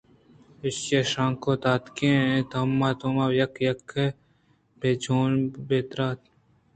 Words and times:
ایشی 0.63 0.97
ءِ 1.05 1.09
شانک 1.11 1.43
داتگیں 1.63 2.25
توامیں 2.51 2.95
توماں 2.99 3.31
یکّ 3.39 3.55
یکّ 3.67 3.89
ءَ 4.03 4.17
بِہ 4.79 4.89
چِن 5.03 5.31
ءُ 5.49 5.63
بِہ 5.67 5.77
براِت 5.89 6.21